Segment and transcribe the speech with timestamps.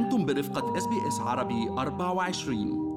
[0.00, 2.90] أنتم برفقة SBS عربي 24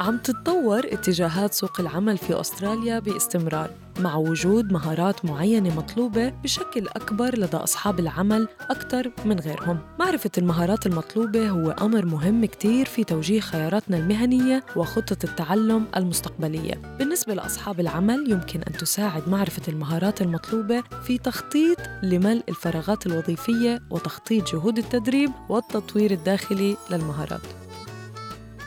[0.00, 3.70] عم تتطور اتجاهات سوق العمل في أستراليا باستمرار.
[4.00, 9.78] مع وجود مهارات معينة مطلوبة بشكل أكبر لدى أصحاب العمل أكثر من غيرهم.
[10.00, 16.74] معرفة المهارات المطلوبة هو أمر مهم كتير في توجيه خياراتنا المهنية وخطة التعلم المستقبلية.
[16.98, 24.52] بالنسبة لأصحاب العمل يمكن أن تساعد معرفة المهارات المطلوبة في تخطيط لملء الفراغات الوظيفية وتخطيط
[24.52, 27.61] جهود التدريب والتطوير الداخلي للمهارات.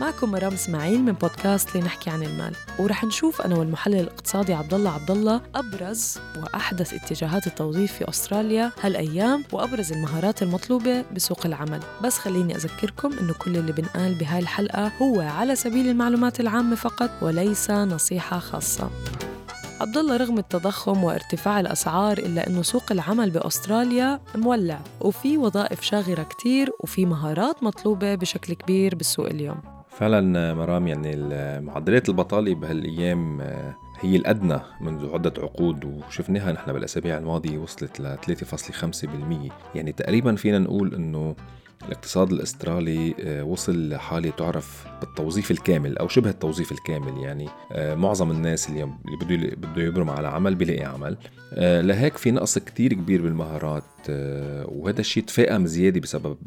[0.02, 4.90] معكم مرام إسماعيل من بودكاست لنحكي عن المال ورح نشوف أنا والمحلل الاقتصادي عبد الله
[4.92, 11.80] عبد الله أبرز وأحدث اتجاهات التوظيف في أستراليا هالأيام وأبرز المهارات المطلوبة بسوق العمل.
[12.04, 17.10] بس خليني أذكركم إنه كل اللي بنقال بهاي الحلقة هو على سبيل المعلومات العامة فقط
[17.22, 18.90] وليس نصيحة خاصة.
[19.82, 26.24] عبد الله رغم التضخم وارتفاع الأسعار إلا إنه سوق العمل بأستراليا مولع وفي وظائف شاغرة
[26.24, 29.75] كتير وفي مهارات مطلوبة بشكل كبير بالسوق اليوم.
[29.98, 31.16] فعلا مرام يعني
[31.62, 38.18] معدلات البطالة بهالأيام آه، هي الأدنى منذ عدة عقود وشفناها نحن بالأسابيع الماضية وصلت ل
[38.18, 41.36] 3.5% يعني تقريبا فينا نقول أنه
[41.84, 47.24] الاقتصاد الأسترالي آه، وصل لحالة تعرف بالتوظيف الكامل أو شبه التوظيف الكامل.
[47.24, 48.84] يعني آه، معظم الناس اللي
[49.22, 51.18] بده بده يبرم على عمل بيلاقي عمل.
[51.54, 53.84] آه، لهيك في نقص كتير كبير بالمهارات
[54.66, 56.38] وهذا الشيء تفاقم زيادة بسبب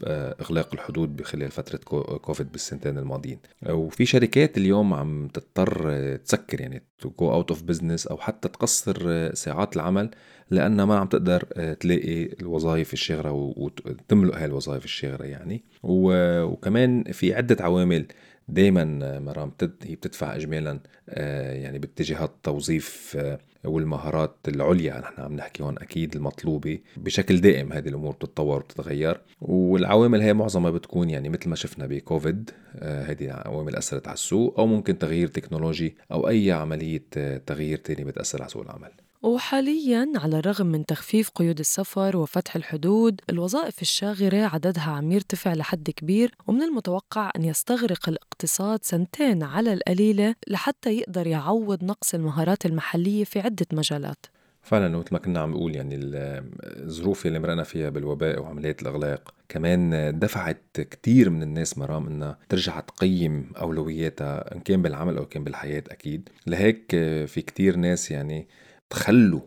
[0.41, 1.79] إغلاق الحدود بخلال فترة
[2.19, 3.39] كوفيد بالسنتين الماضيين.
[3.69, 9.35] وفي شركات اليوم عم تضطر تسكر يعني to go out of business أو حتى تقصر
[9.35, 10.11] ساعات العمل
[10.51, 15.63] لانها ما عم تقدر آه، تلاقي الوظائف الشاغره وتملؤ هاي الوظائف الشاغره يعني.
[15.83, 18.07] وكمان في عدة عوامل
[18.49, 19.53] دائما آه، مرام
[19.85, 23.19] هي بتدفع اجمالا آه، يعني باتجاهات التوظيف
[23.65, 25.01] والمهارات العليا.
[25.01, 29.21] نحن عم نحكي هون أكيد المطلوبة بشكل دائم هذه الأمور بتتطور وبتتغير.
[29.41, 32.51] والعوامل هي معظمها بتكون يعني مثل ما شفنا بكوفيد
[32.83, 37.05] هذه عوامل أثرت على السوق أو ممكن تغيير تكنولوجي أو أي عملية
[37.47, 38.91] تغيير تاني بتأثر على سوق العمل.
[39.23, 45.91] وحاليا على الرغم من تخفيف قيود السفر وفتح الحدود الوظائف الشاغرة عددها عم يرتفع لحد
[45.91, 53.25] كبير ومن المتوقع أن يستغرق الاقتصاد سنتين على القليلة لحتى يقدر يعوض نقص المهارات المحلية
[53.25, 54.27] في عدة مجالات.
[54.63, 60.13] فعلا مثل ما كنا عم بقول يعني الظروف اللي مرقنا فيها بالوباء وعمليات الأغلاق كمان
[60.19, 65.85] دفعت كتير من الناس مرام إنها ترجع تقيم أولوياتها إن كان بالعمل أو كان بالحياة
[65.91, 66.29] أكيد.
[66.47, 66.91] لهيك
[67.27, 68.49] في كتير ناس يعني
[68.91, 69.41] تخلوا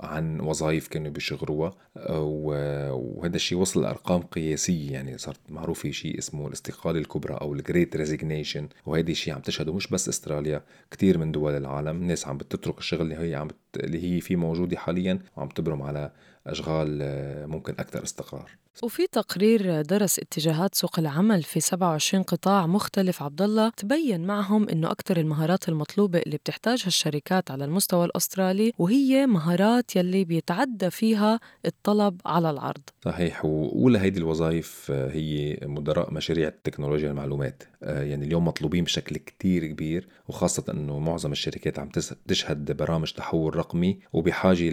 [0.00, 1.74] عن وظائف كانوا بيشغلوها
[2.10, 7.96] وهذا الشيء وصل لأرقام قياسية يعني صارت معروفه شيء اسمه الاستقالة الكبرى أو ال Great
[7.96, 12.78] Resignation وهذا الشيء عم تشهده مش بس أستراليا كثير من دول العالم ناس عم بتترك
[12.78, 16.12] الشغل اللي هي عم اللي هي فيه موجودة حاليا وعم تبرم على
[16.46, 18.50] أشغال آه، ممكن أكثر استقرار.
[18.82, 24.90] وفي تقرير درس اتجاهات سوق العمل في 27 قطاع مختلف عبد الله تبين معهم إنه
[24.90, 32.20] أكثر المهارات المطلوبة اللي بتحتاجها الشركات على المستوى الأسترالي وهي مهارات يلي بيتعدى فيها الطلب
[32.26, 32.82] على العرض.
[33.04, 39.16] صحيح واولى هيدي الوظائف آه، هي مدراء مشاريع تكنولوجيا المعلومات آه، يعني اليوم مطلوبين بشكل
[39.16, 41.88] كتير كبير وخاصة إنه معظم الشركات عم
[42.28, 44.70] تشهد برامج تحول رقمي وبحاجة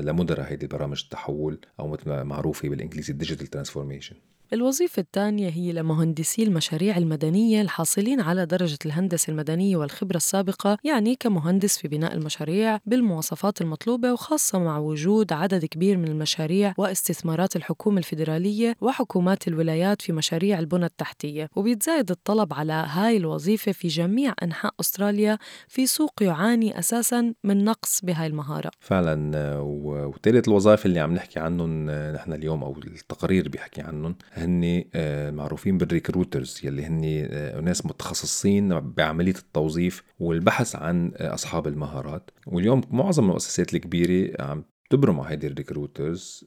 [0.00, 0.83] لمدراء هيدي البرامج.
[0.92, 4.16] التحول أو مثل ما معروفة بالإنجليزي ال digital transformation
[4.52, 11.78] الوظيفة الثانية هي لمهندسي المشاريع المدنية الحاصلين على درجة الهندسة المدنية والخبرة السابقة يعني كمهندس
[11.78, 18.76] في بناء المشاريع بالمواصفات المطلوبة وخاصة مع وجود عدد كبير من المشاريع واستثمارات الحكومة الفيدرالية
[18.80, 21.48] وحكومات الولايات في مشاريع البنى التحتية.
[21.56, 25.38] وبيتزايد الطلب على هاي الوظيفة في جميع أنحاء أستراليا
[25.68, 28.70] في سوق يعاني أساسا من نقص بهاي المهارة.
[28.80, 35.30] فعلا وثالث الوظائف اللي عم نحكي عنهم نحن اليوم أو التقرير بيحكي عنهم هن آه،
[35.30, 42.30] معروفين بال recruiters يلي هن آه، ناس متخصصين بعملية التوظيف والبحث عن آه، أصحاب المهارات.
[42.46, 46.44] واليوم معظم المؤسسات الكبيرة عم تبرم على هيدي ال recruiters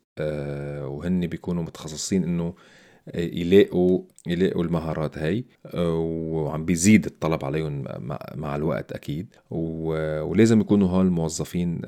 [0.81, 2.54] وهن بيكونوا متخصصين إنه
[3.15, 7.83] يلاقوا يلاقوا المهارات هاي وعم بيزيد الطلب عليهم
[8.36, 9.27] مع الوقت أكيد.
[9.50, 11.81] ولازم يكونوا هول الموظفين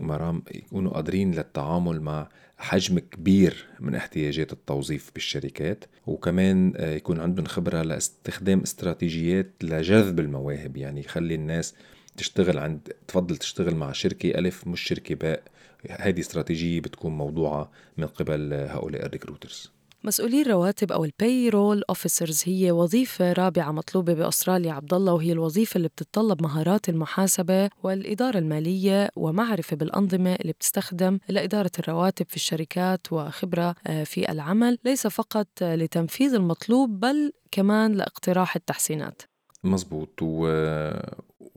[0.00, 2.28] مرام يكونوا قادرين للتعامل مع
[2.58, 5.84] حجم كبير من احتياجات التوظيف بالشركات.
[6.06, 10.76] وكمان يكون عندهم خبرة لاستخدام استراتيجيات لجذب المواهب.
[10.76, 11.74] يعني يخلي الناس
[12.16, 15.42] تشتغل عند تفضل تشتغل مع شركة ألف مش شركة باء.
[15.90, 19.72] هذه استراتيجية بتكون موضوعة من قبل هؤلاء ال recruiters.
[20.04, 25.76] مسؤولي الرواتب أو ال payroll officers هي وظيفة رابعة مطلوبة بأستراليا عبد الله وهي الوظيفة
[25.76, 33.74] اللي بتتطلب مهارات المحاسبة والإدارة المالية ومعرفة بالأنظمة اللي بتستخدم لإدارة الرواتب في الشركات وخبرة
[33.86, 39.22] آه، في العمل ليس فقط لتنفيذ المطلوب بل كمان لاقتراح التحسينات.
[39.64, 40.48] مزبوط و...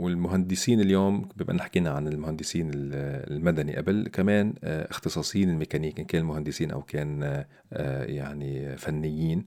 [0.01, 6.25] والمهندسين اليوم بما إن حكينا عن المهندسين المدني قبل كمان آه، اختصاصيين الميكانيك إن كان
[6.25, 7.43] مهندسين أو كان
[7.73, 9.45] آه، يعني فنيين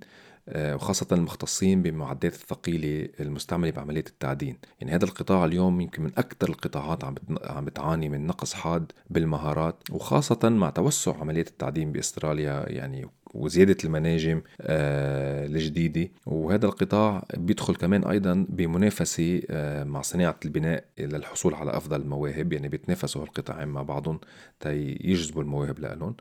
[0.49, 4.59] آه، وخاصة المختصين بمعدات الثقيلة المستعملة بعملية التعدين.
[4.81, 7.15] يعني هذا القطاع اليوم يمكن من أكثر القطاعات عم
[7.45, 14.43] عم بتعاني من نقص حاد بالمهارات وخاصة مع توسع عملية التعدين بأستراليا يعني وزيادة المناجم
[14.61, 16.11] آه الجديدة.
[16.27, 22.69] وهذا القطاع بيدخل كمان أيضا بمنافسة آه مع صناعة البناء للحصول على أفضل المواهب يعني
[22.69, 24.21] بيتنافسوا هالقطاعين مع بعضهم
[24.61, 26.15] تيجذبوا المواهب لهم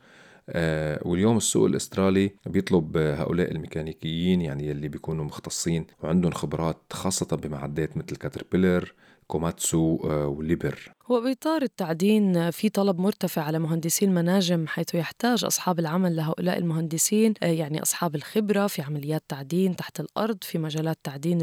[0.50, 7.98] آه واليوم السوق الأسترالي بيطلب هؤلاء الميكانيكيين يعني اللي بيكونوا مختصين وعندهم خبرات خاصة بمعدات
[7.98, 8.94] مثل Caterpillar
[9.34, 15.80] Komatsu آه، و Liebherr وبإطار التعدين في طلب مرتفع على مهندسي المناجم حيث يحتاج أصحاب
[15.80, 21.38] العمل لهؤلاء المهندسين آه، يعني أصحاب الخبرة في عمليات تعدين تحت الأرض في مجالات تعدين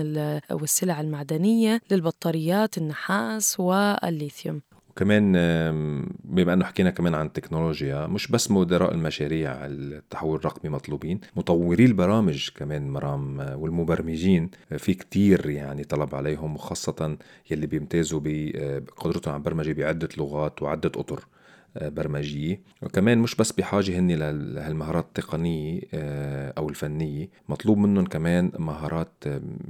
[0.51, 4.63] والسلع المعدنية للبطاريات النحاس والليثيوم.
[4.91, 5.33] وكمان
[6.25, 12.49] بما إنه حكينا كمان عن التكنولوجيا مش بس مدراء المشاريع التحول الرقمي مطلوبين مطوري البرامج
[12.57, 17.17] كمان مرام والمبرمجين في كتير يعني طلب عليهم وخاصة
[17.51, 21.25] يلي بيمتازوا بقدرتهم على البرمجة بعدة لغات وعدة أطر
[21.76, 22.61] برمجية.
[22.82, 29.12] وكمان مش بس بحاجة هني لهالمهارات التقنية آه، أو الفنية مطلوب منهم كمان مهارات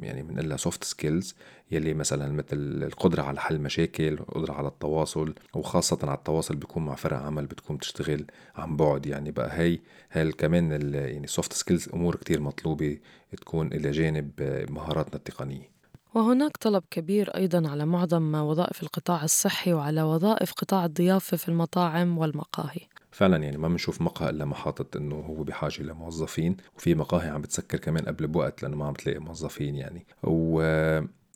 [0.02, 1.34] يعني بنقول soft skills
[1.70, 6.94] يلي مثلا مثل القدرة على حل مشاكل القدرة على التواصل وخاصة على التواصل بيكون مع
[6.94, 8.24] فرق عمل بتكون تشتغل
[8.56, 9.06] عن بعد.
[9.06, 9.78] يعني بقى هي
[10.12, 12.98] هي كمان يعني soft skills أمور كتير مطلوبة
[13.36, 14.30] تكون إلى جانب
[14.70, 15.79] مهاراتنا التقنية.
[16.14, 22.18] وهناك طلب كبير أيضا على معظم وظائف القطاع الصحي وعلى وظائف قطاع الضيافة في المطاعم
[22.18, 22.80] والمقاهي.
[23.10, 27.40] فعلا يعني ما بنشوف مقهى إلا ما حاطط إنه هو بحاجة لموظفين وفي مقاهي عم
[27.40, 30.06] بتسكر كمان قبل بوقت لأنه ما عم تلاقي موظفين يعني.
[30.22, 30.60] و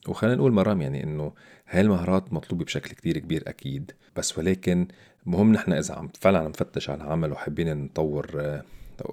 [0.08, 1.32] وخلينا نقول مرام يعني إنه
[1.68, 4.88] هاي المهارات مطلوبة بشكل كتير كبير أكيد بس ولكن
[5.26, 8.64] مهم نحن إذا عم فعلا عم نفتش على عمل وحابين نطور آه،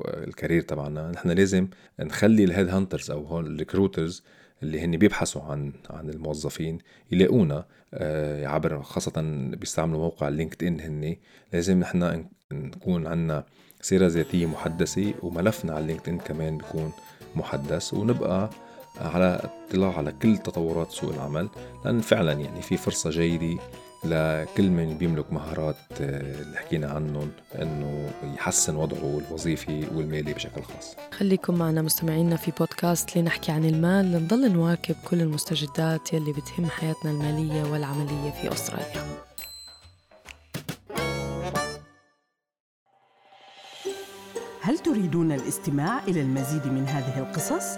[0.05, 1.67] ال career تبعنا نحن لازم
[1.99, 4.23] نخلي ال headhunters أو هول ال recruiters
[4.63, 6.77] اللي هن بيبحثوا عن عن الموظفين
[7.11, 9.21] يلاقونا آه، عبر خاصة
[9.55, 11.15] بيستعملوا موقع LinkedIn هن.
[11.53, 13.43] لازم نحن نكون عنا
[13.81, 16.91] سيرة ذاتية محدثة وملفنا على LinkedIn كمان بيكون
[17.35, 18.49] محدث ونبقى
[19.01, 21.49] على اطلاع على كل تطورات سوق العمل
[21.85, 23.59] لأن فعلا يعني في فرصة جيدة
[24.03, 27.31] لكل من بيملك مهارات آه، اللي حكينا عنهم
[27.61, 30.95] إنه يحسن وضعه الوظيفي والمالي بشكل خاص.
[31.11, 37.11] خليكم معنا مستمعينا في بودكاست لنحكي عن المال لنضل نواكب كل المستجدات يلي بتهم حياتنا
[37.11, 39.21] المالية والعملية في أستراليا.
[44.61, 47.77] هل تريدون الاستماع إلى المزيد من هذه القصص؟